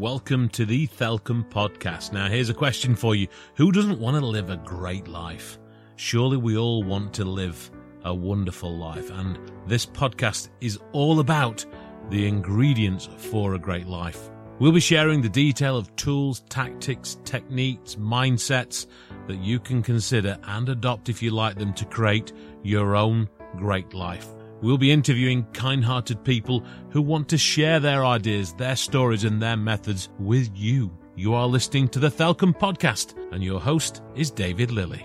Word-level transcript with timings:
Welcome 0.00 0.48
to 0.50 0.64
the 0.64 0.86
Thelcom 0.86 1.46
podcast. 1.50 2.14
Now, 2.14 2.26
here's 2.26 2.48
a 2.48 2.54
question 2.54 2.96
for 2.96 3.14
you 3.14 3.28
Who 3.56 3.70
doesn't 3.70 4.00
want 4.00 4.18
to 4.18 4.24
live 4.24 4.48
a 4.48 4.56
great 4.56 5.06
life? 5.06 5.58
Surely 5.96 6.38
we 6.38 6.56
all 6.56 6.82
want 6.82 7.12
to 7.12 7.24
live 7.26 7.70
a 8.02 8.14
wonderful 8.14 8.74
life, 8.74 9.10
and 9.10 9.38
this 9.66 9.84
podcast 9.84 10.48
is 10.62 10.78
all 10.92 11.20
about 11.20 11.66
the 12.08 12.26
ingredients 12.26 13.10
for 13.18 13.52
a 13.52 13.58
great 13.58 13.86
life. 13.86 14.30
We'll 14.58 14.72
be 14.72 14.80
sharing 14.80 15.20
the 15.20 15.28
detail 15.28 15.76
of 15.76 15.94
tools, 15.96 16.44
tactics, 16.48 17.18
techniques, 17.24 17.96
mindsets 17.96 18.86
that 19.26 19.40
you 19.40 19.60
can 19.60 19.82
consider 19.82 20.38
and 20.44 20.70
adopt 20.70 21.10
if 21.10 21.22
you 21.22 21.30
like 21.30 21.58
them 21.58 21.74
to 21.74 21.84
create 21.84 22.32
your 22.62 22.96
own 22.96 23.28
great 23.58 23.92
life. 23.92 24.28
We'll 24.62 24.78
be 24.78 24.92
interviewing 24.92 25.46
kind 25.54 25.82
hearted 25.82 26.22
people 26.22 26.64
who 26.90 27.00
want 27.00 27.28
to 27.30 27.38
share 27.38 27.80
their 27.80 28.04
ideas, 28.04 28.52
their 28.52 28.76
stories, 28.76 29.24
and 29.24 29.40
their 29.40 29.56
methods 29.56 30.10
with 30.18 30.50
you. 30.54 30.94
You 31.16 31.32
are 31.32 31.46
listening 31.46 31.88
to 31.88 31.98
the 31.98 32.10
Thelcom 32.10 32.58
Podcast, 32.58 33.14
and 33.32 33.42
your 33.42 33.58
host 33.58 34.02
is 34.14 34.30
David 34.30 34.70
Lilly. 34.70 35.04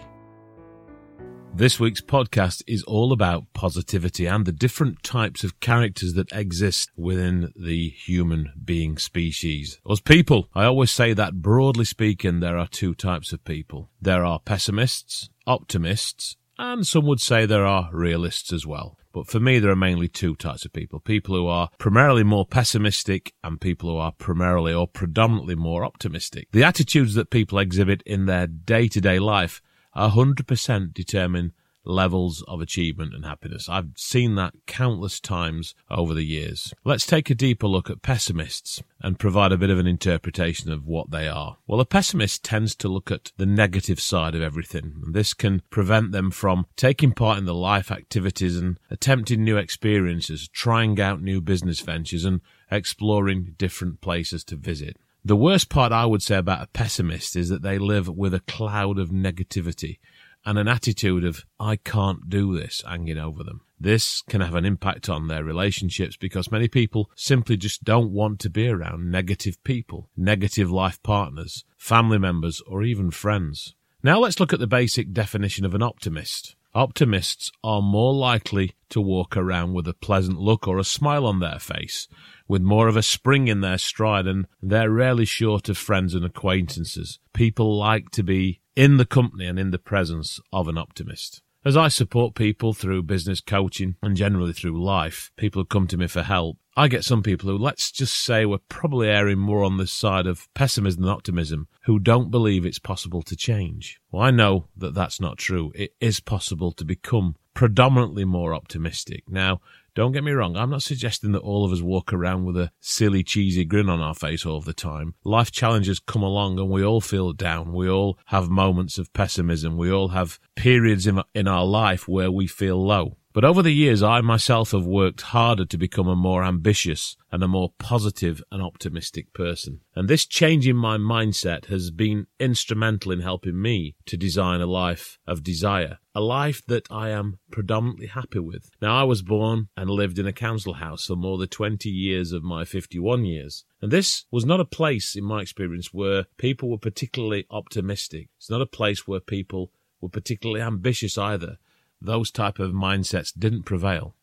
This 1.54 1.80
week's 1.80 2.02
podcast 2.02 2.64
is 2.68 2.84
all 2.84 3.14
about 3.14 3.46
positivity 3.54 4.26
and 4.26 4.46
the 4.46 4.52
different 4.52 5.04
types 5.04 5.46
of 5.46 5.62
characters 5.62 6.16
that 6.16 6.34
exist 6.34 6.92
within 6.98 7.54
the 7.56 7.88
human 7.88 8.52
being 8.62 8.98
species. 8.98 9.80
As 9.90 10.02
people, 10.02 10.50
I 10.54 10.66
always 10.66 10.92
say 10.92 11.14
that 11.14 11.42
broadly 11.42 11.86
speaking, 11.86 12.42
there 12.42 12.58
are 12.58 12.68
two 12.68 12.94
types 12.94 13.32
of 13.32 13.46
people. 13.46 13.90
There 14.02 14.26
are 14.26 14.42
pessimists, 14.42 15.30
optimists, 15.48 16.36
and 16.58 16.86
some 16.86 17.06
would 17.06 17.22
say 17.22 17.46
there 17.46 17.66
are 17.66 17.90
realists 17.94 18.52
as 18.52 18.66
well. 18.66 18.98
But 19.16 19.28
for 19.28 19.40
me, 19.40 19.60
there 19.60 19.72
are 19.72 19.78
mainly 19.78 20.10
two 20.10 20.36
types 20.36 20.66
of 20.66 20.74
people. 20.74 21.00
People 21.00 21.38
who 21.38 21.48
are 21.48 21.70
primarily 21.78 22.24
more 22.24 22.46
pessimistic 22.46 23.32
and 23.46 23.62
people 23.62 23.90
who 23.90 23.96
are 23.96 24.12
primarily 24.12 24.74
or 24.74 24.90
predominantly 24.90 25.56
more 25.56 25.86
optimistic. 25.86 26.50
The 26.52 26.66
attitudes 26.66 27.14
that 27.14 27.30
people 27.30 27.58
exhibit 27.58 28.04
in 28.06 28.26
their 28.26 28.46
day 28.46 28.90
to 28.90 29.00
day 29.00 29.20
life 29.20 29.62
100% 29.96 30.94
determine 30.94 31.54
levels 31.86 32.44
of 32.48 32.62
achievement 32.62 33.14
and 33.14 33.26
happiness. 33.26 33.70
I've 33.70 33.92
seen 33.96 34.36
that 34.36 34.54
countless 34.66 35.20
times 35.20 35.76
over 35.90 36.14
the 36.14 36.26
years. 36.26 36.74
Let's 36.84 37.06
take 37.06 37.30
a 37.30 37.36
deeper 37.36 37.68
look 37.68 37.90
at 37.90 38.02
pessimists 38.02 38.82
and 39.02 39.20
provide 39.20 39.52
a 39.52 39.58
bit 39.58 39.70
of 39.70 39.80
an 39.80 39.88
interpretation 39.88 40.72
of 40.72 40.86
what 40.86 41.12
they 41.12 41.28
are. 41.28 41.58
Well, 41.68 41.80
a 41.80 41.86
pessimist 41.86 42.44
tends 42.44 42.76
to 42.76 42.88
look 42.88 43.12
at 43.12 43.32
the 43.38 43.46
negative 43.46 44.00
side 44.00 44.36
of 44.36 44.42
everything, 44.42 45.02
and 45.06 45.14
this 45.14 45.34
can 45.34 45.62
prevent 45.70 46.12
them 46.12 46.32
from 46.32 46.66
taking 46.76 47.12
part 47.12 47.38
in 47.38 47.46
the 47.46 47.54
life 47.54 47.92
activities 47.92 48.58
and 48.58 48.80
attempting 48.90 49.44
new 49.44 49.58
experiences, 49.58 50.48
trying 50.48 51.00
out 51.00 51.22
new 51.22 51.42
business 51.42 51.80
ventures, 51.80 52.26
and 52.26 52.42
exploring 52.72 53.56
different 53.58 54.02
places 54.02 54.44
to 54.46 54.56
visit. 54.56 54.98
The 55.24 55.36
worst 55.36 55.70
part 55.70 55.92
I 55.92 56.06
would 56.06 56.22
say 56.22 56.38
about 56.38 56.62
a 56.62 56.68
pessimist 56.68 57.36
is 57.36 57.50
that 57.50 57.64
they 57.64 57.80
live 57.80 58.08
with 58.08 58.36
a 58.36 58.42
cloud 58.42 59.00
of 59.00 59.10
negativity 59.10 59.98
and 60.46 60.58
an 60.60 60.68
attitude 60.68 61.26
of, 61.26 61.46
I 61.60 61.76
can't 61.76 62.30
do 62.30 62.56
this 62.56 62.84
hanging 62.88 63.18
over 63.18 63.44
them. 63.44 63.62
This 63.80 64.22
can 64.30 64.42
have 64.42 64.56
an 64.56 64.66
impact 64.66 65.10
on 65.10 65.28
their 65.28 65.44
relationships 65.44 66.16
because 66.16 66.52
many 66.52 66.68
people 66.68 67.10
simply 67.16 67.58
just 67.58 67.84
don't 67.84 68.12
want 68.12 68.40
to 68.42 68.50
be 68.50 68.70
around 68.70 69.12
negative 69.12 69.62
people, 69.64 70.10
negative 70.16 70.72
life 70.72 71.02
partners, 71.04 71.66
family 71.78 72.18
members, 72.18 72.62
or 72.68 72.84
even 72.84 73.12
friends. 73.12 73.76
Now 74.02 74.20
let's 74.20 74.40
look 74.40 74.54
at 74.54 74.60
the 74.60 74.68
basic 74.68 75.12
definition 75.12 75.66
of 75.66 75.74
an 75.74 75.82
optimist. 75.82 76.55
Optimists 76.76 77.54
are 77.64 77.82
more 77.82 78.14
likely 78.14 78.74
to 78.90 79.00
walk 79.00 79.38
around 79.38 79.74
with 79.74 79.88
a 79.88 79.94
pleasant 79.94 80.42
look 80.42 80.68
or 80.68 80.78
a 80.78 80.84
smile 80.84 81.26
on 81.26 81.40
their 81.40 81.58
face, 81.58 82.10
with 82.50 82.62
more 82.62 82.90
of 82.90 82.98
a 82.98 83.02
spring 83.02 83.48
in 83.48 83.62
their 83.62 83.78
stride, 83.78 84.28
and 84.28 84.46
they're 84.62 84.92
rarely 84.92 85.24
short 85.24 85.70
of 85.70 85.78
friends 85.78 86.14
and 86.14 86.26
acquaintances. 86.26 87.18
People 87.34 87.78
like 87.78 88.10
to 88.12 88.24
be 88.24 88.60
in 88.76 88.98
the 88.98 89.06
company 89.06 89.46
and 89.46 89.58
in 89.58 89.72
the 89.72 89.80
presence 89.80 90.42
of 90.52 90.68
an 90.68 90.78
optimist. 90.78 91.42
As 91.66 91.76
I 91.76 91.88
support 91.88 92.36
people 92.36 92.74
through 92.74 93.02
business 93.02 93.42
coaching 93.42 93.96
and 94.04 94.16
generally 94.16 94.54
through 94.54 94.80
life, 94.84 95.32
people 95.36 95.64
who 95.64 95.66
come 95.66 95.88
to 95.88 95.98
me 95.98 96.06
for 96.06 96.22
help, 96.22 96.60
I 96.78 96.88
get 96.88 97.04
some 97.04 97.24
people 97.24 97.50
who, 97.50 97.58
let's 97.58 97.92
just 97.92 98.24
say, 98.24 98.46
were 98.46 98.60
probably 98.70 99.10
erring 99.10 99.40
more 99.40 99.64
on 99.64 99.78
the 99.78 99.88
side 99.88 100.28
of 100.28 100.48
pessimism 100.54 101.02
than 101.02 101.10
optimism, 101.10 101.68
who 101.86 101.98
don't 101.98 102.30
believe 102.30 102.68
it's 102.68 102.78
possible 102.78 103.24
to 103.24 103.36
change. 103.36 104.00
Well, 104.12 104.22
I 104.22 104.30
know 104.30 104.68
that 104.78 104.94
that's 104.94 105.20
not 105.20 105.40
true. 105.40 105.72
It 105.74 105.96
is 106.00 106.20
possible 106.20 106.72
to 106.74 106.86
become 106.86 107.36
predominantly 107.56 108.26
more 108.26 108.54
optimistic. 108.54 109.24
Now, 109.28 109.60
don't 109.96 110.12
get 110.12 110.24
me 110.26 110.34
wrong, 110.34 110.58
I'm 110.58 110.70
not 110.70 110.84
suggesting 110.84 111.32
that 111.32 111.40
all 111.40 111.66
of 111.66 111.72
us 111.72 111.82
walk 111.82 112.12
around 112.12 112.44
with 112.44 112.58
a 112.58 112.72
silly, 112.82 113.24
cheesy 113.24 113.64
grin 113.64 113.90
on 113.90 114.02
our 114.02 114.14
face 114.14 114.46
all 114.46 114.60
the 114.60 114.74
time. 114.74 115.16
Life 115.24 115.52
challenges 115.52 116.00
come 116.00 116.22
along 116.22 116.60
and 116.60 116.70
we 116.70 116.84
all 116.84 117.00
feel 117.00 117.32
down. 117.32 117.74
We 117.74 117.90
all 117.90 118.20
have 118.26 118.50
moments 118.50 118.98
of 118.98 119.14
pessimism. 119.14 119.78
We 119.78 119.90
all 119.90 120.10
have 120.10 120.38
periods 120.56 121.08
in, 121.08 121.22
in 121.34 121.48
our 121.48 121.66
life 121.66 122.08
where 122.10 122.30
we 122.30 122.46
feel 122.46 122.86
low. 122.86 123.18
But 123.36 123.44
over 123.44 123.62
the 123.62 123.74
years, 123.74 124.02
I 124.02 124.22
myself 124.22 124.72
have 124.72 124.86
worked 124.86 125.20
harder 125.20 125.66
to 125.66 125.78
become 125.78 126.08
a 126.08 126.16
more 126.16 126.42
ambitious 126.42 127.18
and 127.34 127.44
a 127.44 127.50
more 127.50 127.74
positive 127.78 128.42
and 128.50 128.64
optimistic 128.64 129.34
person. 129.34 129.82
And 129.94 130.08
this 130.08 130.26
change 130.26 130.66
in 130.70 130.78
my 130.78 130.96
mindset 130.96 131.66
has 131.66 131.92
been 131.92 132.28
instrumental 132.40 133.12
in 133.12 133.20
helping 133.20 133.62
me 133.62 133.98
to 134.06 134.16
design 134.16 134.62
a 134.62 134.66
life 134.66 135.20
of 135.28 135.44
desire, 135.44 135.98
a 136.16 136.22
life 136.22 136.66
that 136.68 136.88
I 136.90 137.10
am 137.10 137.40
predominantly 137.52 138.08
happy 138.08 138.40
with. 138.40 138.70
Now, 138.82 138.96
I 138.96 139.04
was 139.04 139.22
born 139.22 139.68
and 139.76 139.90
lived 139.90 140.18
in 140.18 140.28
a 140.28 140.32
council 140.32 140.76
house 140.76 141.08
for 141.08 141.18
more 141.18 141.38
than 141.38 141.50
20 141.50 141.90
years 141.90 142.32
of 142.32 142.42
my 142.42 142.64
51 142.64 143.26
years. 143.26 143.66
And 143.82 143.92
this 143.92 144.24
was 144.32 144.46
not 144.46 144.62
a 144.62 144.66
place, 144.66 145.14
in 145.14 145.26
my 145.26 145.42
experience, 145.42 145.94
where 145.94 146.28
people 146.38 146.70
were 146.70 146.78
particularly 146.78 147.48
optimistic. 147.52 148.30
It's 148.38 148.50
not 148.50 148.62
a 148.62 148.66
place 148.66 149.06
where 149.06 149.20
people 149.20 149.74
were 150.00 150.08
particularly 150.08 150.62
ambitious 150.62 151.18
either 151.18 151.58
those 152.02 152.32
type 152.32 152.60
of 152.60 152.72
mindsets 152.72 153.32
didn't 153.38 153.64
prevail. 153.64 154.16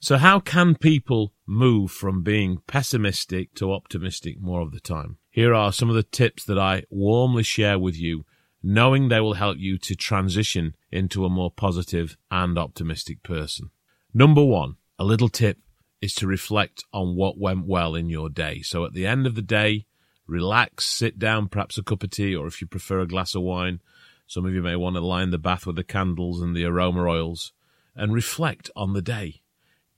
So 0.00 0.18
how 0.18 0.40
can 0.40 0.74
people 0.74 1.32
move 1.46 1.90
from 1.90 2.22
being 2.22 2.58
pessimistic 2.66 3.54
to 3.54 3.72
optimistic 3.72 4.40
more 4.40 4.60
of 4.60 4.72
the 4.72 4.80
time? 4.80 5.18
Here 5.30 5.54
are 5.54 5.72
some 5.72 5.88
of 5.88 5.96
the 5.96 6.02
tips 6.02 6.44
that 6.44 6.58
I 6.58 6.84
warmly 6.90 7.42
share 7.42 7.78
with 7.78 7.96
you, 7.96 8.24
knowing 8.62 9.08
they 9.08 9.20
will 9.20 9.34
help 9.34 9.58
you 9.58 9.78
to 9.78 9.94
transition 9.94 10.74
into 10.90 11.24
a 11.24 11.30
more 11.30 11.50
positive 11.50 12.16
and 12.30 12.58
optimistic 12.58 13.22
person. 13.22 13.70
Number 14.12 14.44
one, 14.44 14.76
a 14.98 15.04
little 15.04 15.28
tip 15.28 15.58
is 16.00 16.14
to 16.14 16.26
reflect 16.26 16.84
on 16.92 17.16
what 17.16 17.38
went 17.38 17.66
well 17.66 17.94
in 17.94 18.08
your 18.08 18.28
day. 18.28 18.62
So 18.62 18.84
at 18.84 18.92
the 18.92 19.06
end 19.06 19.26
of 19.26 19.34
the 19.34 19.42
day, 19.42 19.86
relax, 20.26 20.86
sit 20.86 21.18
down, 21.18 21.48
perhaps 21.48 21.78
a 21.78 21.82
cup 21.82 22.02
of 22.02 22.10
tea, 22.10 22.34
or 22.34 22.46
if 22.46 22.60
you 22.60 22.66
prefer 22.66 23.00
a 23.00 23.06
glass 23.06 23.34
of 23.34 23.42
wine, 23.42 23.80
some 24.26 24.44
of 24.44 24.52
you 24.52 24.62
may 24.62 24.76
want 24.76 24.96
to 24.96 25.00
line 25.00 25.30
the 25.30 25.38
bath 25.38 25.66
with 25.66 25.76
the 25.76 25.84
candles 25.84 26.40
and 26.40 26.54
the 26.54 26.64
aroma 26.64 27.02
oils 27.02 27.52
and 27.94 28.12
reflect 28.12 28.70
on 28.76 28.92
the 28.92 29.02
day. 29.02 29.40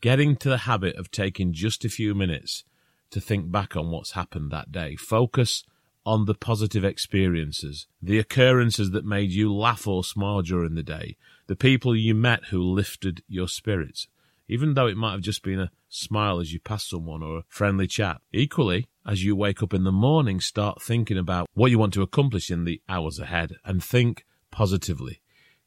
Getting 0.01 0.37
to 0.37 0.49
the 0.49 0.59
habit 0.59 0.95
of 0.97 1.11
taking 1.11 1.53
just 1.53 1.85
a 1.85 1.89
few 1.89 2.15
minutes 2.15 2.65
to 3.11 3.21
think 3.21 3.51
back 3.51 3.77
on 3.77 3.91
what's 3.91 4.13
happened 4.13 4.51
that 4.51 4.71
day. 4.71 4.97
Focus 4.97 5.65
on 6.05 6.25
the 6.25 6.35
positive 6.35 6.85
experiences, 6.85 7.87
the 8.01 8.19
occurrences 8.19 8.93
that 8.93 9.05
made 9.05 9.31
you 9.31 9.53
laugh 9.53 9.87
or 9.87 10.05
smile 10.05 10.43
during 10.43 10.75
the 10.75 10.83
day, 10.83 11.17
the 11.49 11.57
people 11.57 11.95
you 11.95 12.15
met 12.15 12.47
who 12.47 12.63
lifted 12.63 13.23
your 13.29 13.49
spirits, 13.49 14.09
even 14.49 14.75
though 14.75 14.87
it 14.87 14.97
might 14.97 15.13
have 15.13 15.21
just 15.21 15.43
been 15.43 15.61
a 15.61 15.71
smile 15.89 16.39
as 16.39 16.53
you 16.53 16.61
passed 16.61 16.89
someone 16.89 17.23
or 17.23 17.39
a 17.39 17.45
friendly 17.49 17.87
chat. 17.87 18.21
Equally, 18.33 18.87
as 19.09 19.25
you 19.25 19.35
wake 19.35 19.63
up 19.63 19.73
in 19.73 19.85
the 19.85 19.91
morning, 19.91 20.39
start 20.39 20.83
thinking 20.83 21.17
about 21.17 21.49
what 21.55 21.71
you 21.71 21.79
want 21.79 21.95
to 21.95 22.03
accomplish 22.03 22.51
in 22.51 22.65
the 22.65 22.83
hours 22.91 23.19
ahead 23.19 23.55
and 23.65 23.83
think 23.83 24.27
positively, 24.51 25.23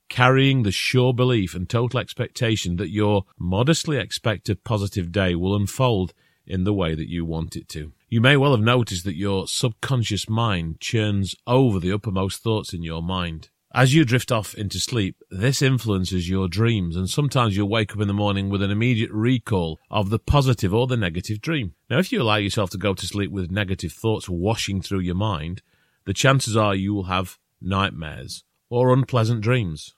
carrying 0.09 0.62
the 0.62 0.72
sure 0.72 1.12
belief 1.12 1.56
and 1.56 1.68
total 1.68 2.00
expectation 2.00 2.75
that 2.75 2.91
your 2.91 3.25
modestly 3.40 3.97
expected 3.97 4.63
positive 4.63 5.12
day 5.12 5.34
will 5.34 5.56
unfold 5.56 6.13
in 6.46 6.66
the 6.66 6.74
way 6.74 6.94
that 6.94 7.10
you 7.10 7.25
want 7.25 7.56
it 7.56 7.68
to. 7.69 7.92
You 8.10 8.21
may 8.21 8.38
well 8.38 8.51
have 8.51 8.62
noticed 8.63 9.06
that 9.06 9.15
your 9.15 9.48
subconscious 9.48 10.30
mind 10.30 10.80
churns 10.80 11.33
over 11.48 11.80
the 11.80 11.92
uppermost 11.92 12.44
thoughts 12.44 12.74
in 12.74 12.83
your 12.83 13.01
mind. 13.01 13.50
As 13.73 13.94
you 13.94 14.03
drift 14.03 14.33
off 14.33 14.53
into 14.53 14.81
sleep, 14.81 15.23
this 15.29 15.62
influences 15.62 16.29
your 16.29 16.50
dreams, 16.50 16.97
and 16.97 17.09
sometimes 17.09 17.56
you'll 17.56 17.69
wake 17.69 17.94
up 17.94 18.01
in 18.01 18.09
the 18.09 18.13
morning 18.13 18.50
with 18.50 18.62
an 18.62 18.69
immediate 18.69 19.12
recall 19.12 19.79
of 19.89 20.09
the 20.09 20.19
positive 20.19 20.73
or 20.73 20.88
the 20.88 20.97
negative 20.97 21.39
dream. 21.39 21.73
Now, 21.89 22.00
if 22.00 22.12
you 22.12 22.21
allow 22.21 22.35
yourself 22.35 22.69
to 22.71 22.77
go 22.77 22.94
to 22.94 23.07
sleep 23.07 23.31
with 23.31 23.50
negative 23.50 23.94
thoughts 23.94 24.27
washing 24.27 24.81
through 24.81 25.00
your 25.00 25.15
mind, 25.15 25.62
the 26.03 26.13
chances 26.13 26.57
are 26.57 26.75
you 26.75 26.94
will 26.94 27.03
have 27.03 27.39
nightmares 27.62 28.44
or 28.69 28.91
unpleasant 28.91 29.39
dreams. 29.39 29.95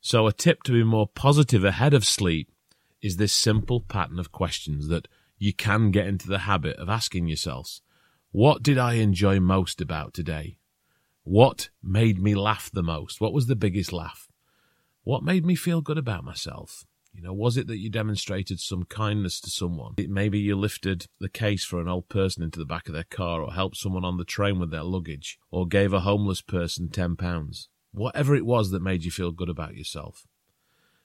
So, 0.00 0.26
a 0.26 0.32
tip 0.32 0.64
to 0.64 0.72
be 0.72 0.82
more 0.82 1.06
positive 1.06 1.64
ahead 1.64 1.94
of 1.94 2.04
sleep 2.04 2.50
is 3.00 3.16
this 3.16 3.32
simple 3.32 3.80
pattern 3.80 4.18
of 4.18 4.32
questions 4.32 4.88
that 4.88 5.06
you 5.38 5.52
can 5.52 5.92
get 5.92 6.08
into 6.08 6.26
the 6.26 6.40
habit 6.40 6.76
of 6.78 6.88
asking 6.88 7.28
yourselves 7.28 7.80
What 8.32 8.60
did 8.60 8.76
I 8.76 8.94
enjoy 8.94 9.38
most 9.38 9.80
about 9.80 10.14
today? 10.14 10.58
What 11.24 11.70
made 11.82 12.20
me 12.20 12.34
laugh 12.34 12.70
the 12.72 12.82
most? 12.82 13.20
What 13.20 13.32
was 13.32 13.46
the 13.46 13.56
biggest 13.56 13.92
laugh? 13.92 14.28
What 15.04 15.22
made 15.22 15.46
me 15.46 15.54
feel 15.54 15.80
good 15.80 15.98
about 15.98 16.24
myself? 16.24 16.84
You 17.14 17.22
know, 17.22 17.32
was 17.32 17.56
it 17.56 17.66
that 17.66 17.78
you 17.78 17.90
demonstrated 17.90 18.58
some 18.58 18.84
kindness 18.84 19.40
to 19.42 19.50
someone? 19.50 19.94
Maybe 19.98 20.38
you 20.38 20.56
lifted 20.56 21.06
the 21.20 21.28
case 21.28 21.64
for 21.64 21.80
an 21.80 21.88
old 21.88 22.08
person 22.08 22.42
into 22.42 22.58
the 22.58 22.64
back 22.64 22.88
of 22.88 22.94
their 22.94 23.04
car, 23.04 23.42
or 23.42 23.52
helped 23.52 23.76
someone 23.76 24.04
on 24.04 24.16
the 24.16 24.24
train 24.24 24.58
with 24.58 24.70
their 24.70 24.82
luggage, 24.82 25.38
or 25.50 25.66
gave 25.66 25.92
a 25.92 26.00
homeless 26.00 26.40
person 26.40 26.88
£10. 26.88 27.68
Whatever 27.92 28.34
it 28.34 28.46
was 28.46 28.70
that 28.70 28.82
made 28.82 29.04
you 29.04 29.10
feel 29.10 29.30
good 29.30 29.50
about 29.50 29.76
yourself. 29.76 30.26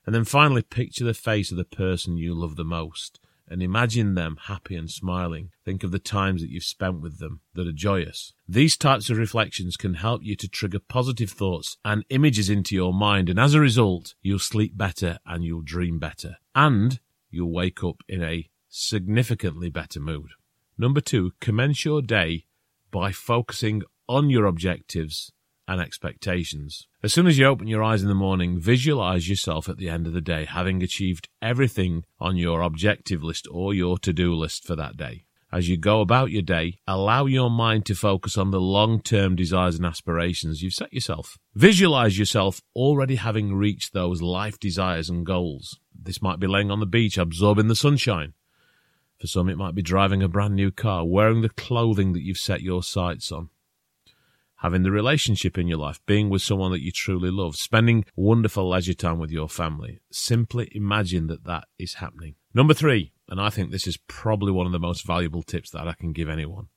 And 0.05 0.15
then 0.15 0.23
finally, 0.23 0.61
picture 0.61 1.03
the 1.03 1.13
face 1.13 1.51
of 1.51 1.57
the 1.57 1.65
person 1.65 2.17
you 2.17 2.33
love 2.33 2.55
the 2.55 2.63
most 2.63 3.19
and 3.49 3.61
imagine 3.61 4.15
them 4.15 4.37
happy 4.43 4.75
and 4.75 4.89
smiling. 4.89 5.51
Think 5.63 5.83
of 5.83 5.91
the 5.91 5.99
times 5.99 6.41
that 6.41 6.49
you've 6.49 6.63
spent 6.63 7.01
with 7.01 7.19
them 7.19 7.41
that 7.53 7.67
are 7.67 7.73
joyous. 7.73 8.33
These 8.47 8.77
types 8.77 9.09
of 9.09 9.17
reflections 9.17 9.77
can 9.77 9.95
help 9.95 10.23
you 10.23 10.35
to 10.35 10.47
trigger 10.47 10.79
positive 10.79 11.31
thoughts 11.31 11.77
and 11.85 12.05
images 12.09 12.49
into 12.49 12.75
your 12.75 12.93
mind, 12.93 13.29
and 13.29 13.39
as 13.39 13.53
a 13.53 13.59
result, 13.59 14.15
you'll 14.21 14.39
sleep 14.39 14.77
better 14.77 15.19
and 15.25 15.43
you'll 15.43 15.61
dream 15.61 15.99
better, 15.99 16.37
and 16.55 16.99
you'll 17.29 17.53
wake 17.53 17.83
up 17.83 17.97
in 18.07 18.23
a 18.23 18.49
significantly 18.69 19.69
better 19.69 19.99
mood. 19.99 20.29
Number 20.77 21.01
two, 21.01 21.31
commence 21.39 21.85
your 21.85 22.01
day 22.01 22.45
by 22.91 23.11
focusing 23.11 23.83
on 24.07 24.29
your 24.29 24.45
objectives 24.45 25.31
and 25.67 25.81
expectations. 25.81 26.87
As 27.03 27.13
soon 27.13 27.27
as 27.27 27.37
you 27.37 27.45
open 27.45 27.67
your 27.67 27.83
eyes 27.83 28.01
in 28.01 28.07
the 28.07 28.15
morning, 28.15 28.59
visualize 28.59 29.27
yourself 29.27 29.67
at 29.67 29.77
the 29.77 29.89
end 29.89 30.07
of 30.07 30.13
the 30.13 30.21
day 30.21 30.45
having 30.45 30.81
achieved 30.81 31.27
everything 31.41 32.03
on 32.19 32.37
your 32.37 32.61
objective 32.61 33.23
list 33.23 33.47
or 33.51 33.73
your 33.73 33.97
to 33.99 34.13
do 34.13 34.33
list 34.33 34.65
for 34.65 34.75
that 34.75 34.95
day. 34.95 35.25
As 35.51 35.69
you 35.69 35.77
go 35.77 36.01
about 36.01 36.31
your 36.31 36.41
day, 36.41 36.79
allow 36.87 37.25
your 37.25 37.49
mind 37.49 37.85
to 37.85 37.95
focus 37.95 38.37
on 38.37 38.51
the 38.51 38.59
long 38.59 39.01
term 39.01 39.35
desires 39.35 39.75
and 39.75 39.85
aspirations 39.85 40.61
you've 40.61 40.73
set 40.73 40.93
yourself. 40.93 41.37
Visualize 41.55 42.17
yourself 42.19 42.61
already 42.75 43.15
having 43.15 43.55
reached 43.55 43.93
those 43.93 44.21
life 44.21 44.59
desires 44.59 45.09
and 45.09 45.25
goals. 45.25 45.79
This 45.97 46.21
might 46.21 46.39
be 46.39 46.47
laying 46.47 46.69
on 46.69 46.81
the 46.81 46.85
beach 46.85 47.17
absorbing 47.17 47.67
the 47.67 47.75
sunshine. 47.75 48.33
For 49.19 49.27
some, 49.27 49.49
it 49.49 49.57
might 49.57 49.73
be 49.73 49.81
driving 49.81 50.21
a 50.21 50.27
brand 50.27 50.55
new 50.55 50.69
car, 50.69 51.05
wearing 51.05 51.41
the 51.41 51.49
clothing 51.49 52.13
that 52.13 52.23
you've 52.23 52.37
set 52.37 52.61
your 52.61 52.83
sights 52.83 53.31
on 53.31 53.49
having 54.57 54.83
the 54.83 54.91
relationship 54.91 55.57
in 55.57 55.67
your 55.67 55.77
life, 55.77 55.99
being 56.05 56.29
with 56.29 56.41
someone 56.41 56.71
that 56.71 56.83
you 56.83 56.91
truly 56.91 57.29
love, 57.29 57.55
spending 57.55 58.05
wonderful 58.15 58.69
leisure 58.69 58.93
time 58.93 59.19
with 59.19 59.31
your 59.31 59.47
family. 59.47 59.99
Simply 60.11 60.69
imagine 60.73 61.27
that 61.27 61.43
that 61.45 61.65
is 61.77 61.95
happening. 61.95 62.35
Number 62.53 62.73
three, 62.73 63.11
and 63.29 63.39
I 63.39 63.49
think 63.49 63.71
this 63.71 63.87
is 63.87 63.97
probably 64.07 64.51
one 64.51 64.65
of 64.65 64.71
the 64.71 64.79
most 64.79 65.05
valuable 65.05 65.43
tips 65.43 65.69
that 65.71 65.87
I 65.87 65.93
can 65.93 66.11
give 66.11 66.29
anyone, 66.29 66.67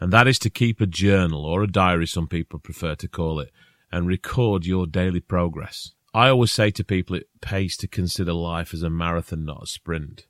and 0.00 0.12
that 0.12 0.26
is 0.26 0.38
to 0.40 0.50
keep 0.50 0.80
a 0.80 0.86
journal 0.86 1.44
or 1.44 1.62
a 1.62 1.70
diary, 1.70 2.06
some 2.06 2.26
people 2.26 2.58
prefer 2.58 2.94
to 2.96 3.08
call 3.08 3.40
it, 3.40 3.50
and 3.92 4.06
record 4.06 4.66
your 4.66 4.86
daily 4.86 5.20
progress. 5.20 5.92
I 6.14 6.28
always 6.28 6.52
say 6.52 6.70
to 6.70 6.84
people 6.84 7.16
it 7.16 7.28
pays 7.42 7.76
to 7.78 7.88
consider 7.88 8.32
life 8.32 8.72
as 8.72 8.82
a 8.82 8.88
marathon, 8.88 9.44
not 9.44 9.64
a 9.64 9.66
sprint. 9.66 10.26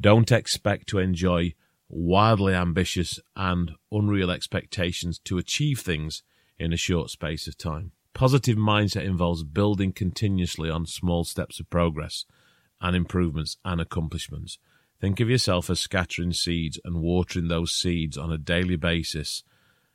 Don't 0.00 0.32
expect 0.32 0.88
to 0.88 0.98
enjoy 0.98 1.54
wildly 1.88 2.54
ambitious 2.54 3.20
and 3.36 3.72
unreal 3.92 4.30
expectations 4.30 5.18
to 5.24 5.38
achieve 5.38 5.80
things 5.80 6.22
in 6.60 6.72
a 6.72 6.76
short 6.76 7.10
space 7.10 7.48
of 7.48 7.56
time. 7.56 7.92
Positive 8.12 8.56
mindset 8.56 9.04
involves 9.04 9.42
building 9.42 9.92
continuously 9.92 10.68
on 10.68 10.84
small 10.86 11.24
steps 11.24 11.58
of 11.58 11.70
progress 11.70 12.26
and 12.80 12.94
improvements 12.94 13.56
and 13.64 13.80
accomplishments. 13.80 14.58
Think 15.00 15.20
of 15.20 15.30
yourself 15.30 15.70
as 15.70 15.80
scattering 15.80 16.32
seeds 16.32 16.78
and 16.84 17.00
watering 17.00 17.48
those 17.48 17.72
seeds 17.72 18.18
on 18.18 18.30
a 18.30 18.38
daily 18.38 18.76
basis, 18.76 19.42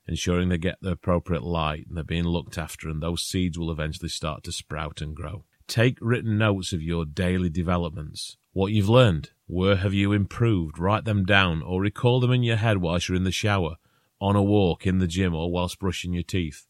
ensuring 0.08 0.50
they 0.50 0.58
get 0.58 0.78
the 0.82 0.92
appropriate 0.92 1.44
light 1.44 1.86
and 1.88 1.96
they're 1.96 2.04
being 2.04 2.24
looked 2.24 2.58
after, 2.58 2.90
and 2.90 3.02
those 3.02 3.24
seeds 3.24 3.60
will 3.60 3.72
eventually 3.72 4.10
start 4.10 4.44
to 4.44 4.52
sprout 4.52 5.02
and 5.02 5.16
grow. 5.16 5.46
Take 5.68 5.98
written 6.02 6.38
notes 6.38 6.74
of 6.74 6.82
your 6.82 7.06
daily 7.06 7.50
developments, 7.50 8.38
what 8.54 8.72
you've 8.72 8.90
learned, 8.90 9.32
where 9.48 9.76
have 9.76 9.94
you 9.94 10.12
improved, 10.12 10.80
write 10.80 11.06
them 11.06 11.26
down, 11.26 11.62
or 11.62 11.82
recall 11.82 12.20
them 12.20 12.32
in 12.32 12.44
your 12.44 12.56
head 12.56 12.78
whilst 12.78 13.10
you're 13.10 13.16
in 13.16 13.24
the 13.24 13.32
shower 13.32 13.78
on 14.20 14.36
a 14.36 14.44
walk, 14.44 14.88
in 14.88 15.00
the 15.00 15.08
gym, 15.08 15.34
or 15.36 15.52
whilst 15.52 15.80
brushing 15.80 16.14
your 16.14 16.24
teeth. 16.24 16.66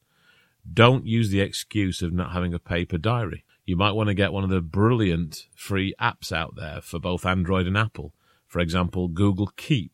Don't 0.72 1.06
use 1.06 1.30
the 1.30 1.42
excuse 1.42 2.02
of 2.02 2.14
not 2.14 2.32
having 2.32 2.54
a 2.54 2.60
paper 2.60 2.98
diary. 2.98 3.44
You 3.66 3.76
might 3.76 3.92
want 3.92 4.08
to 4.08 4.14
get 4.14 4.34
one 4.34 4.44
of 4.44 4.50
the 4.50 4.62
brilliant 4.62 5.48
free 5.56 5.94
apps 6.00 6.32
out 6.32 6.56
there 6.56 6.82
for 6.82 7.00
both 7.00 7.26
Android 7.26 7.68
and 7.68 7.78
Apple. 7.78 8.14
For 8.48 8.60
example, 8.60 9.08
Google 9.08 9.52
Keep, 9.58 9.92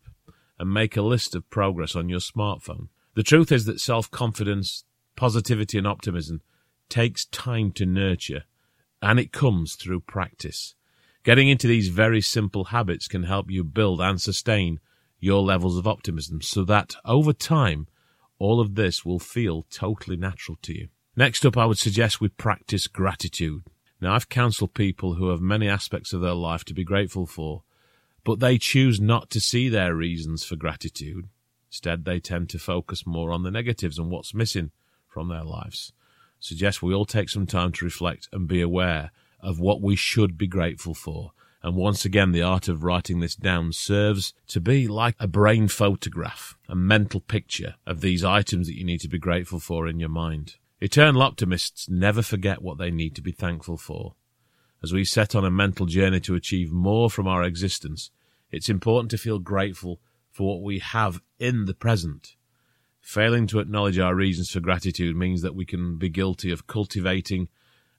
and 0.59 0.73
make 0.73 0.95
a 0.95 1.01
list 1.01 1.35
of 1.35 1.49
progress 1.49 1.95
on 1.95 2.07
your 2.09 2.19
smartphone. 2.19 2.89
The 3.15 3.23
truth 3.23 3.51
is 3.51 3.65
that 3.65 3.79
self 3.81 4.11
confidence, 4.11 4.83
positivity, 5.15 5.77
and 5.77 5.87
optimism 5.87 6.41
takes 6.87 7.25
time 7.25 7.71
to 7.71 7.85
nurture, 7.85 8.43
and 9.01 9.19
it 9.19 9.31
comes 9.31 9.75
through 9.75 10.01
practice. 10.01 10.75
Getting 11.23 11.49
into 11.49 11.67
these 11.67 11.87
very 11.87 12.21
simple 12.21 12.65
habits 12.65 13.07
can 13.07 13.23
help 13.23 13.49
you 13.49 13.63
build 13.63 14.01
and 14.01 14.19
sustain 14.21 14.79
your 15.21 15.41
levels 15.41 15.77
of 15.77 15.87
optimism 15.87 16.41
so 16.41 16.65
that 16.65 16.95
over 17.05 17.31
time, 17.31 17.87
all 18.39 18.59
of 18.59 18.75
this 18.75 19.05
will 19.05 19.19
feel 19.19 19.65
totally 19.69 20.17
natural 20.17 20.57
to 20.63 20.77
you. 20.77 20.89
Next 21.15 21.45
up, 21.45 21.55
I 21.57 21.65
would 21.65 21.77
suggest 21.77 22.19
we 22.19 22.29
practice 22.29 22.87
gratitude. 22.87 23.61
Now, 24.01 24.15
I've 24.15 24.29
counseled 24.29 24.73
people 24.73 25.13
who 25.13 25.29
have 25.29 25.39
many 25.39 25.69
aspects 25.69 26.11
of 26.11 26.21
their 26.21 26.33
life 26.33 26.65
to 26.65 26.73
be 26.73 26.83
grateful 26.83 27.27
for, 27.27 27.61
but 28.23 28.39
they 28.39 28.57
choose 28.57 28.99
not 28.99 29.29
to 29.29 29.39
see 29.39 29.69
their 29.69 29.93
reasons 29.93 30.43
for 30.43 30.55
gratitude. 30.55 31.29
Instead, 31.69 32.03
they 32.03 32.19
tend 32.19 32.49
to 32.49 32.59
focus 32.59 33.05
more 33.05 33.31
on 33.31 33.43
the 33.43 33.51
negatives 33.51 33.99
and 33.99 34.09
what's 34.09 34.33
missing 34.33 34.71
from 35.07 35.27
their 35.27 35.43
lives. 35.43 35.93
Suggest 36.39 36.81
we 36.81 36.95
all 36.95 37.05
take 37.05 37.29
some 37.29 37.45
time 37.45 37.71
to 37.73 37.85
reflect 37.85 38.27
and 38.33 38.47
be 38.47 38.61
aware 38.61 39.11
of 39.39 39.59
what 39.59 39.81
we 39.81 39.95
should 39.95 40.37
be 40.37 40.47
grateful 40.47 40.95
for 40.95 41.31
and 41.63 41.75
once 41.75 42.05
again, 42.05 42.31
the 42.31 42.41
art 42.41 42.67
of 42.67 42.83
writing 42.83 43.19
this 43.19 43.35
down 43.35 43.71
serves 43.71 44.33
to 44.47 44.59
be 44.59 44.87
like 44.87 45.15
a 45.19 45.27
brain 45.27 45.67
photograph, 45.67 46.57
a 46.67 46.75
mental 46.75 47.19
picture 47.19 47.75
of 47.85 48.01
these 48.01 48.23
items 48.23 48.67
that 48.67 48.77
you 48.77 48.83
need 48.83 49.01
to 49.01 49.07
be 49.07 49.19
grateful 49.19 49.59
for 49.59 49.87
in 49.87 49.99
your 49.99 50.09
mind. 50.09 50.55
Eternal 50.79 51.21
optimists 51.21 51.87
never 51.87 52.23
forget 52.23 52.63
what 52.63 52.79
they 52.79 52.89
need 52.89 53.13
to 53.15 53.21
be 53.21 53.31
thankful 53.31 53.77
for. 53.77 54.15
As 54.81 54.91
we 54.91 55.05
set 55.05 55.35
on 55.35 55.45
a 55.45 55.51
mental 55.51 55.85
journey 55.85 56.19
to 56.21 56.33
achieve 56.33 56.71
more 56.71 57.11
from 57.11 57.27
our 57.27 57.43
existence, 57.43 58.09
it's 58.49 58.69
important 58.69 59.11
to 59.11 59.17
feel 59.19 59.37
grateful 59.37 59.99
for 60.31 60.47
what 60.47 60.63
we 60.63 60.79
have 60.79 61.21
in 61.37 61.65
the 61.65 61.75
present. 61.75 62.35
Failing 62.99 63.45
to 63.47 63.59
acknowledge 63.59 63.99
our 63.99 64.15
reasons 64.15 64.49
for 64.49 64.59
gratitude 64.59 65.15
means 65.15 65.43
that 65.43 65.53
we 65.53 65.65
can 65.65 65.97
be 65.97 66.09
guilty 66.09 66.51
of 66.51 66.65
cultivating 66.65 67.49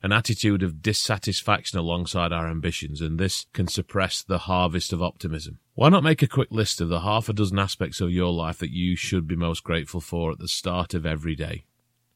an 0.03 0.13
attitude 0.13 0.63
of 0.63 0.83
dissatisfaction 0.83 1.79
alongside 1.79 2.33
our 2.33 2.49
ambitions, 2.49 3.01
and 3.01 3.19
this 3.19 3.47
can 3.53 3.69
suppress 3.69 4.23
the 4.23 4.39
harvest 4.39 4.93
of 4.93 5.03
optimism. 5.03 5.59
Why 5.75 5.89
not 5.89 6.03
make 6.03 6.23
a 6.23 6.29
quick 6.29 6.51
list 6.51 6.81
of 6.81 6.89
the 6.89 7.01
half 7.01 7.29
a 7.29 7.33
dozen 7.33 7.59
aspects 7.59 8.01
of 8.01 8.11
your 8.11 8.33
life 8.33 8.59
that 8.59 8.73
you 8.73 8.97
should 8.97 9.29
be 9.29 9.37
most 9.37 9.63
grateful 9.63 10.01
for 10.01 10.33
at 10.33 10.39
the 10.39 10.49
start 10.49 10.93
of 10.93 11.07
every 11.07 11.37
day? 11.37 11.65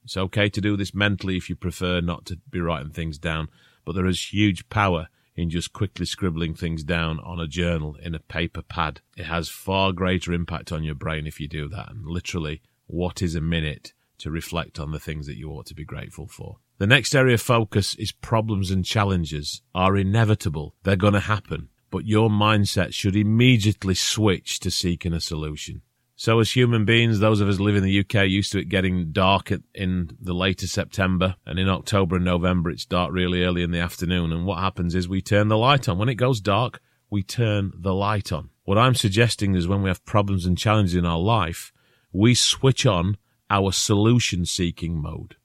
It's 0.04 0.16
okay 0.16 0.48
to 0.48 0.60
do 0.60 0.76
this 0.76 0.94
mentally 0.94 1.36
if 1.36 1.48
you 1.48 1.56
prefer 1.56 2.00
not 2.00 2.26
to 2.26 2.38
be 2.50 2.60
writing 2.60 2.92
things 2.92 3.18
down, 3.18 3.48
but 3.84 3.94
there 3.94 4.06
is 4.06 4.32
huge 4.32 4.68
power 4.68 5.08
in 5.36 5.50
just 5.50 5.72
quickly 5.72 6.06
scribbling 6.06 6.54
things 6.54 6.82
down 6.82 7.20
on 7.20 7.38
a 7.38 7.46
journal 7.46 7.96
in 8.02 8.14
a 8.14 8.20
paper 8.20 8.62
pad. 8.62 9.00
It 9.16 9.26
has 9.26 9.48
far 9.48 9.92
greater 9.92 10.32
impact 10.32 10.72
on 10.72 10.82
your 10.82 10.94
brain 10.94 11.26
if 11.26 11.40
you 11.40 11.46
do 11.46 11.68
that. 11.68 11.90
And 11.90 12.06
literally, 12.06 12.62
what 12.86 13.20
is 13.22 13.34
a 13.34 13.40
minute 13.40 13.92
to 14.18 14.30
reflect 14.30 14.78
on 14.78 14.92
the 14.92 15.00
things 15.00 15.26
that 15.26 15.36
you 15.36 15.50
ought 15.50 15.66
to 15.66 15.74
be 15.74 15.84
grateful 15.84 16.26
for? 16.26 16.58
The 16.78 16.86
next 16.86 17.14
area 17.14 17.34
of 17.34 17.40
focus 17.40 17.94
is 17.94 18.12
problems 18.12 18.70
and 18.70 18.84
challenges 18.84 19.62
are 19.74 19.96
inevitable. 19.96 20.74
They're 20.82 20.94
going 20.94 21.14
to 21.14 21.20
happen, 21.20 21.70
but 21.90 22.04
your 22.04 22.28
mindset 22.28 22.92
should 22.92 23.16
immediately 23.16 23.94
switch 23.94 24.60
to 24.60 24.70
seeking 24.70 25.14
a 25.14 25.20
solution. 25.20 25.80
So 26.16 26.38
as 26.38 26.50
human 26.50 26.84
beings, 26.84 27.18
those 27.18 27.40
of 27.40 27.48
us 27.48 27.60
living 27.60 27.82
in 27.82 27.88
the 27.88 28.00
UK 28.00 28.28
used 28.28 28.52
to 28.52 28.58
it 28.58 28.68
getting 28.68 29.12
dark 29.12 29.50
in 29.74 30.16
the 30.20 30.34
later 30.34 30.66
September 30.66 31.36
and 31.46 31.58
in 31.58 31.68
October 31.68 32.16
and 32.16 32.24
November 32.26 32.70
it's 32.70 32.84
dark 32.84 33.10
really 33.12 33.42
early 33.42 33.62
in 33.62 33.70
the 33.70 33.80
afternoon. 33.80 34.30
And 34.30 34.44
what 34.44 34.58
happens 34.58 34.94
is 34.94 35.08
we 35.08 35.22
turn 35.22 35.48
the 35.48 35.56
light 35.56 35.88
on. 35.88 35.96
When 35.96 36.10
it 36.10 36.14
goes 36.16 36.42
dark, 36.42 36.80
we 37.10 37.22
turn 37.22 37.72
the 37.74 37.94
light 37.94 38.32
on. 38.32 38.50
What 38.64 38.76
I'm 38.76 38.94
suggesting 38.94 39.54
is 39.54 39.66
when 39.66 39.82
we 39.82 39.88
have 39.88 40.04
problems 40.04 40.44
and 40.44 40.58
challenges 40.58 40.94
in 40.94 41.06
our 41.06 41.18
life, 41.18 41.72
we 42.12 42.34
switch 42.34 42.84
on 42.84 43.16
our 43.48 43.72
solution 43.72 44.44
seeking 44.44 45.00
mode. 45.00 45.36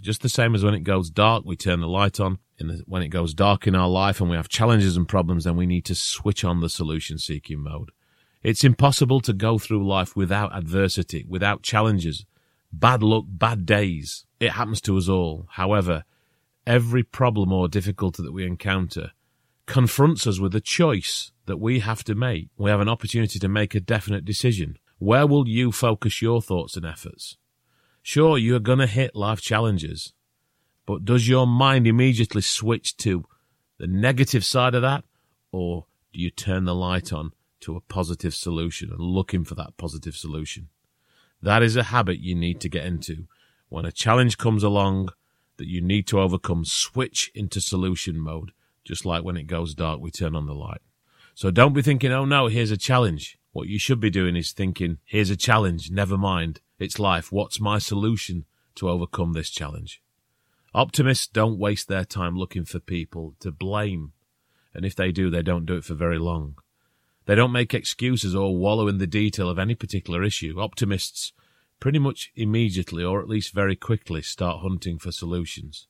Just 0.00 0.22
the 0.22 0.28
same 0.28 0.54
as 0.54 0.64
when 0.64 0.74
it 0.74 0.84
goes 0.84 1.10
dark, 1.10 1.44
we 1.44 1.56
turn 1.56 1.80
the 1.80 1.88
light 1.88 2.20
on. 2.20 2.38
The, 2.58 2.82
when 2.86 3.02
it 3.02 3.08
goes 3.08 3.34
dark 3.34 3.66
in 3.66 3.74
our 3.74 3.88
life 3.88 4.20
and 4.20 4.30
we 4.30 4.36
have 4.36 4.48
challenges 4.48 4.96
and 4.96 5.08
problems, 5.08 5.44
then 5.44 5.56
we 5.56 5.66
need 5.66 5.84
to 5.86 5.94
switch 5.94 6.44
on 6.44 6.60
the 6.60 6.68
solution 6.68 7.18
seeking 7.18 7.60
mode. 7.60 7.90
It's 8.42 8.64
impossible 8.64 9.20
to 9.22 9.32
go 9.32 9.58
through 9.58 9.86
life 9.86 10.14
without 10.14 10.56
adversity, 10.56 11.24
without 11.28 11.62
challenges, 11.62 12.24
bad 12.72 13.02
luck, 13.02 13.24
bad 13.28 13.66
days. 13.66 14.26
It 14.38 14.52
happens 14.52 14.80
to 14.82 14.96
us 14.96 15.08
all. 15.08 15.46
However, 15.50 16.04
every 16.66 17.02
problem 17.02 17.52
or 17.52 17.68
difficulty 17.68 18.22
that 18.22 18.32
we 18.32 18.46
encounter 18.46 19.12
confronts 19.66 20.26
us 20.26 20.38
with 20.38 20.54
a 20.54 20.60
choice 20.60 21.32
that 21.46 21.58
we 21.58 21.80
have 21.80 22.04
to 22.04 22.14
make. 22.14 22.48
We 22.56 22.70
have 22.70 22.80
an 22.80 22.88
opportunity 22.88 23.38
to 23.38 23.48
make 23.48 23.74
a 23.74 23.80
definite 23.80 24.24
decision. 24.24 24.78
Where 24.98 25.26
will 25.26 25.48
you 25.48 25.72
focus 25.72 26.22
your 26.22 26.40
thoughts 26.40 26.76
and 26.76 26.86
efforts? 26.86 27.36
Sure, 28.02 28.38
you're 28.38 28.60
going 28.60 28.78
to 28.78 28.86
hit 28.86 29.14
life 29.14 29.40
challenges, 29.40 30.12
but 30.86 31.04
does 31.04 31.28
your 31.28 31.46
mind 31.46 31.86
immediately 31.86 32.40
switch 32.40 32.96
to 32.98 33.24
the 33.78 33.86
negative 33.86 34.44
side 34.44 34.74
of 34.74 34.82
that, 34.82 35.04
or 35.52 35.86
do 36.12 36.20
you 36.20 36.30
turn 36.30 36.64
the 36.64 36.74
light 36.74 37.12
on 37.12 37.32
to 37.60 37.76
a 37.76 37.80
positive 37.80 38.34
solution 38.34 38.90
and 38.90 39.00
looking 39.00 39.44
for 39.44 39.54
that 39.54 39.76
positive 39.76 40.16
solution? 40.16 40.68
That 41.42 41.62
is 41.62 41.76
a 41.76 41.84
habit 41.84 42.18
you 42.18 42.34
need 42.34 42.60
to 42.60 42.68
get 42.68 42.84
into. 42.84 43.26
When 43.68 43.84
a 43.84 43.92
challenge 43.92 44.38
comes 44.38 44.62
along 44.62 45.10
that 45.58 45.68
you 45.68 45.80
need 45.80 46.06
to 46.08 46.20
overcome, 46.20 46.64
switch 46.64 47.30
into 47.34 47.60
solution 47.60 48.18
mode. 48.18 48.52
Just 48.84 49.04
like 49.04 49.22
when 49.22 49.36
it 49.36 49.46
goes 49.46 49.74
dark, 49.74 50.00
we 50.00 50.10
turn 50.10 50.34
on 50.34 50.46
the 50.46 50.54
light. 50.54 50.80
So 51.34 51.50
don't 51.50 51.74
be 51.74 51.82
thinking, 51.82 52.10
oh 52.10 52.24
no, 52.24 52.46
here's 52.46 52.70
a 52.70 52.76
challenge. 52.76 53.38
What 53.52 53.68
you 53.68 53.78
should 53.78 54.00
be 54.00 54.10
doing 54.10 54.34
is 54.34 54.52
thinking, 54.52 54.98
here's 55.04 55.30
a 55.30 55.36
challenge, 55.36 55.90
never 55.90 56.16
mind. 56.16 56.60
It's 56.78 56.98
life. 56.98 57.32
What's 57.32 57.60
my 57.60 57.78
solution 57.78 58.44
to 58.76 58.88
overcome 58.88 59.32
this 59.32 59.50
challenge? 59.50 60.00
Optimists 60.74 61.26
don't 61.26 61.58
waste 61.58 61.88
their 61.88 62.04
time 62.04 62.36
looking 62.36 62.64
for 62.64 62.78
people 62.78 63.34
to 63.40 63.50
blame. 63.50 64.12
And 64.74 64.84
if 64.84 64.94
they 64.94 65.10
do, 65.10 65.28
they 65.28 65.42
don't 65.42 65.66
do 65.66 65.76
it 65.76 65.84
for 65.84 65.94
very 65.94 66.18
long. 66.18 66.56
They 67.26 67.34
don't 67.34 67.52
make 67.52 67.74
excuses 67.74 68.34
or 68.34 68.56
wallow 68.56 68.86
in 68.86 68.98
the 68.98 69.06
detail 69.06 69.48
of 69.48 69.58
any 69.58 69.74
particular 69.74 70.22
issue. 70.22 70.60
Optimists 70.60 71.32
pretty 71.80 71.98
much 71.98 72.30
immediately, 72.36 73.02
or 73.02 73.20
at 73.20 73.28
least 73.28 73.52
very 73.52 73.76
quickly, 73.76 74.22
start 74.22 74.60
hunting 74.62 74.98
for 74.98 75.10
solutions. 75.10 75.88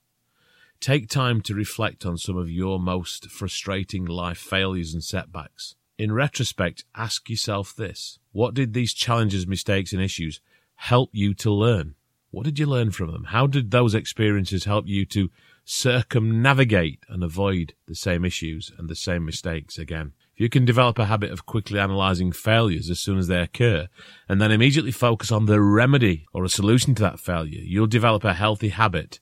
Take 0.80 1.08
time 1.08 1.40
to 1.42 1.54
reflect 1.54 2.06
on 2.06 2.18
some 2.18 2.36
of 2.36 2.50
your 2.50 2.78
most 2.78 3.30
frustrating 3.30 4.04
life 4.04 4.38
failures 4.38 4.94
and 4.94 5.02
setbacks. 5.02 5.74
In 5.98 6.12
retrospect, 6.12 6.84
ask 6.94 7.28
yourself 7.28 7.74
this 7.74 8.18
What 8.32 8.54
did 8.54 8.72
these 8.72 8.94
challenges, 8.94 9.46
mistakes, 9.46 9.92
and 9.92 10.00
issues 10.00 10.40
help 10.78 11.10
you 11.12 11.34
to 11.34 11.50
learn? 11.50 11.94
What 12.30 12.44
did 12.44 12.58
you 12.58 12.66
learn 12.66 12.92
from 12.92 13.10
them? 13.10 13.24
How 13.24 13.46
did 13.46 13.70
those 13.70 13.94
experiences 13.94 14.64
help 14.64 14.86
you 14.86 15.04
to 15.06 15.28
circumnavigate 15.64 17.00
and 17.08 17.24
avoid 17.24 17.74
the 17.86 17.96
same 17.96 18.24
issues 18.24 18.70
and 18.78 18.88
the 18.88 18.94
same 18.94 19.24
mistakes 19.24 19.76
again? 19.76 20.12
If 20.34 20.40
you 20.40 20.48
can 20.48 20.64
develop 20.64 20.98
a 20.98 21.06
habit 21.06 21.32
of 21.32 21.46
quickly 21.46 21.80
analysing 21.80 22.30
failures 22.30 22.90
as 22.90 23.00
soon 23.00 23.18
as 23.18 23.26
they 23.26 23.40
occur, 23.40 23.88
and 24.28 24.40
then 24.40 24.52
immediately 24.52 24.92
focus 24.92 25.32
on 25.32 25.46
the 25.46 25.60
remedy 25.60 26.26
or 26.32 26.44
a 26.44 26.48
solution 26.48 26.94
to 26.94 27.02
that 27.02 27.18
failure, 27.18 27.60
you'll 27.60 27.88
develop 27.88 28.22
a 28.22 28.34
healthy 28.34 28.68
habit 28.68 29.18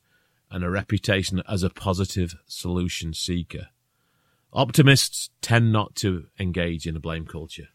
and 0.51 0.63
a 0.63 0.71
reputation 0.71 1.43
as 1.49 1.63
a 1.63 1.71
positive 1.71 2.35
solution 2.47 3.15
seeker. 3.15 3.69
Optimists 4.53 5.31
tend 5.41 5.73
not 5.73 5.95
to 5.97 6.27
engage 6.39 6.87
in 6.87 6.97
a 6.97 7.01
blame 7.01 7.25
culture. 7.25 7.69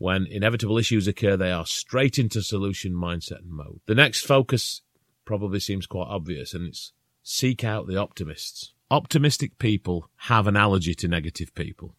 When 0.00 0.26
inevitable 0.26 0.78
issues 0.78 1.06
occur, 1.06 1.36
they 1.36 1.52
are 1.52 1.66
straight 1.66 2.18
into 2.18 2.40
solution 2.40 2.94
mindset 2.94 3.42
and 3.42 3.50
mode. 3.50 3.80
The 3.84 3.94
next 3.94 4.22
focus 4.22 4.80
probably 5.26 5.60
seems 5.60 5.84
quite 5.84 6.08
obvious, 6.08 6.54
and 6.54 6.66
it's 6.66 6.94
seek 7.22 7.64
out 7.64 7.86
the 7.86 7.98
optimists. 7.98 8.72
Optimistic 8.90 9.58
people 9.58 10.08
have 10.16 10.46
an 10.46 10.56
allergy 10.56 10.94
to 10.94 11.06
negative 11.06 11.54
people. 11.54 11.96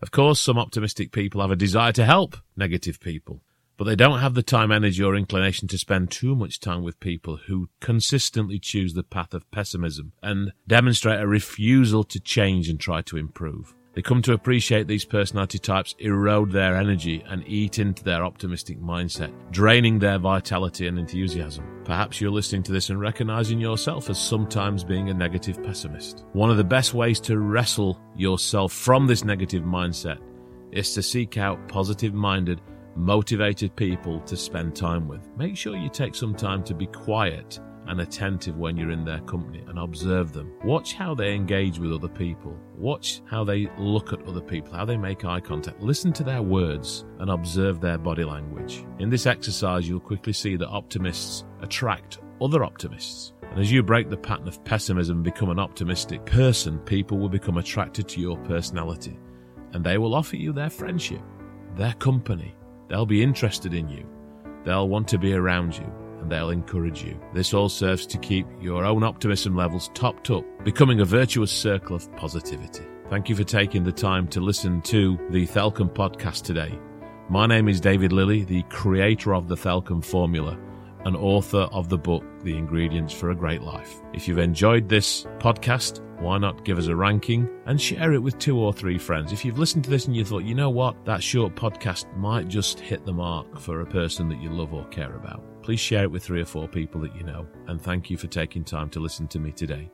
Of 0.00 0.12
course, 0.12 0.40
some 0.40 0.56
optimistic 0.56 1.12
people 1.12 1.42
have 1.42 1.50
a 1.50 1.56
desire 1.56 1.92
to 1.92 2.06
help 2.06 2.38
negative 2.56 3.00
people, 3.00 3.42
but 3.76 3.84
they 3.84 3.96
don't 3.96 4.20
have 4.20 4.32
the 4.32 4.42
time, 4.42 4.72
energy, 4.72 5.02
or 5.02 5.14
inclination 5.14 5.68
to 5.68 5.76
spend 5.76 6.10
too 6.10 6.34
much 6.34 6.58
time 6.58 6.82
with 6.82 6.98
people 7.00 7.36
who 7.48 7.68
consistently 7.80 8.58
choose 8.58 8.94
the 8.94 9.02
path 9.02 9.34
of 9.34 9.50
pessimism 9.50 10.12
and 10.22 10.54
demonstrate 10.66 11.20
a 11.20 11.26
refusal 11.26 12.02
to 12.04 12.18
change 12.18 12.70
and 12.70 12.80
try 12.80 13.02
to 13.02 13.18
improve. 13.18 13.74
They 13.96 14.02
come 14.02 14.20
to 14.22 14.34
appreciate 14.34 14.86
these 14.86 15.06
personality 15.06 15.58
types 15.58 15.94
erode 15.98 16.52
their 16.52 16.76
energy 16.76 17.24
and 17.26 17.42
eat 17.48 17.78
into 17.78 18.04
their 18.04 18.26
optimistic 18.26 18.78
mindset, 18.78 19.32
draining 19.50 19.98
their 19.98 20.18
vitality 20.18 20.86
and 20.86 20.98
enthusiasm. 20.98 21.80
Perhaps 21.86 22.20
you're 22.20 22.30
listening 22.30 22.62
to 22.64 22.72
this 22.72 22.90
and 22.90 23.00
recognizing 23.00 23.58
yourself 23.58 24.10
as 24.10 24.18
sometimes 24.18 24.84
being 24.84 25.08
a 25.08 25.14
negative 25.14 25.64
pessimist. 25.64 26.26
One 26.34 26.50
of 26.50 26.58
the 26.58 26.64
best 26.64 26.92
ways 26.92 27.20
to 27.20 27.38
wrestle 27.38 27.98
yourself 28.14 28.70
from 28.70 29.06
this 29.06 29.24
negative 29.24 29.62
mindset 29.62 30.18
is 30.72 30.92
to 30.92 31.02
seek 31.02 31.38
out 31.38 31.66
positive 31.66 32.12
minded, 32.12 32.60
motivated 32.96 33.74
people 33.76 34.20
to 34.20 34.36
spend 34.36 34.76
time 34.76 35.08
with. 35.08 35.26
Make 35.38 35.56
sure 35.56 35.74
you 35.74 35.88
take 35.88 36.14
some 36.14 36.34
time 36.34 36.62
to 36.64 36.74
be 36.74 36.86
quiet 36.88 37.58
and 37.88 38.00
attentive 38.00 38.56
when 38.56 38.76
you're 38.76 38.90
in 38.90 39.04
their 39.04 39.20
company 39.20 39.64
and 39.68 39.78
observe 39.78 40.32
them. 40.32 40.52
Watch 40.64 40.94
how 40.94 41.14
they 41.14 41.34
engage 41.34 41.78
with 41.78 41.92
other 41.92 42.08
people. 42.08 42.56
Watch 42.76 43.22
how 43.26 43.44
they 43.44 43.68
look 43.78 44.12
at 44.12 44.26
other 44.26 44.40
people, 44.40 44.74
how 44.74 44.84
they 44.84 44.96
make 44.96 45.24
eye 45.24 45.40
contact. 45.40 45.80
Listen 45.80 46.12
to 46.14 46.24
their 46.24 46.42
words 46.42 47.04
and 47.18 47.30
observe 47.30 47.80
their 47.80 47.98
body 47.98 48.24
language. 48.24 48.84
In 48.98 49.10
this 49.10 49.26
exercise, 49.26 49.88
you'll 49.88 50.00
quickly 50.00 50.32
see 50.32 50.56
that 50.56 50.68
optimists 50.68 51.44
attract 51.60 52.18
other 52.40 52.64
optimists. 52.64 53.32
And 53.42 53.60
as 53.60 53.72
you 53.72 53.82
break 53.82 54.10
the 54.10 54.16
pattern 54.16 54.48
of 54.48 54.62
pessimism 54.64 55.18
and 55.18 55.24
become 55.24 55.50
an 55.50 55.58
optimistic 55.58 56.24
person, 56.26 56.78
people 56.80 57.18
will 57.18 57.28
become 57.28 57.56
attracted 57.58 58.08
to 58.08 58.20
your 58.20 58.36
personality 58.38 59.18
and 59.72 59.84
they 59.84 59.98
will 59.98 60.14
offer 60.14 60.36
you 60.36 60.52
their 60.52 60.70
friendship, 60.70 61.20
their 61.74 61.94
company. 61.94 62.54
They'll 62.88 63.06
be 63.06 63.22
interested 63.22 63.74
in 63.74 63.88
you. 63.88 64.06
They'll 64.64 64.88
want 64.88 65.08
to 65.08 65.18
be 65.18 65.32
around 65.32 65.76
you 65.76 65.92
and 66.26 66.32
they'll 66.32 66.50
encourage 66.50 67.04
you. 67.04 67.16
This 67.32 67.54
all 67.54 67.68
serves 67.68 68.04
to 68.08 68.18
keep 68.18 68.48
your 68.60 68.84
own 68.84 69.04
optimism 69.04 69.54
levels 69.54 69.92
topped 69.94 70.28
up, 70.28 70.44
becoming 70.64 70.98
a 70.98 71.04
virtuous 71.04 71.52
circle 71.52 71.94
of 71.94 72.10
positivity. 72.16 72.84
Thank 73.10 73.28
you 73.28 73.36
for 73.36 73.44
taking 73.44 73.84
the 73.84 73.92
time 73.92 74.26
to 74.28 74.40
listen 74.40 74.82
to 74.82 75.16
the 75.30 75.46
Thelcom 75.46 75.94
podcast 75.94 76.42
today. 76.42 76.76
My 77.30 77.46
name 77.46 77.68
is 77.68 77.80
David 77.80 78.10
Lilly, 78.12 78.42
the 78.42 78.64
creator 78.70 79.36
of 79.36 79.46
the 79.46 79.54
Thelcom 79.54 80.04
Formula 80.04 80.58
and 81.04 81.16
author 81.16 81.68
of 81.72 81.88
the 81.88 81.98
book, 81.98 82.24
The 82.42 82.56
Ingredients 82.56 83.12
for 83.12 83.30
a 83.30 83.34
Great 83.34 83.62
Life. 83.62 84.00
If 84.12 84.26
you've 84.26 84.38
enjoyed 84.38 84.88
this 84.88 85.24
podcast, 85.38 86.00
why 86.20 86.38
not 86.38 86.64
give 86.64 86.78
us 86.78 86.86
a 86.86 86.96
ranking 86.96 87.48
and 87.66 87.80
share 87.80 88.12
it 88.14 88.22
with 88.22 88.38
two 88.38 88.58
or 88.58 88.72
three 88.72 88.98
friends? 88.98 89.32
If 89.32 89.44
you've 89.44 89.58
listened 89.58 89.84
to 89.84 89.90
this 89.90 90.06
and 90.06 90.16
you 90.16 90.24
thought, 90.24 90.44
you 90.44 90.54
know 90.54 90.70
what, 90.70 91.04
that 91.04 91.22
short 91.22 91.54
podcast 91.54 92.06
might 92.16 92.48
just 92.48 92.80
hit 92.80 93.04
the 93.04 93.12
mark 93.12 93.60
for 93.60 93.80
a 93.80 93.86
person 93.86 94.28
that 94.30 94.40
you 94.40 94.50
love 94.50 94.72
or 94.72 94.86
care 94.86 95.14
about, 95.16 95.42
please 95.62 95.80
share 95.80 96.04
it 96.04 96.10
with 96.10 96.24
three 96.24 96.40
or 96.40 96.46
four 96.46 96.68
people 96.68 97.00
that 97.02 97.14
you 97.14 97.22
know. 97.22 97.46
And 97.66 97.80
thank 97.80 98.08
you 98.10 98.16
for 98.16 98.28
taking 98.28 98.64
time 98.64 98.88
to 98.90 99.00
listen 99.00 99.28
to 99.28 99.38
me 99.38 99.52
today. 99.52 99.90